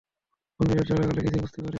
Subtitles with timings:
[0.59, 1.69] ঘূর্ণিঝড় চলাকালে কিছুই বুঝতে পারিনি।